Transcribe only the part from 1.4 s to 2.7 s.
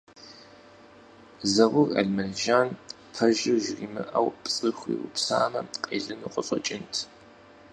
Зэур Алмэжан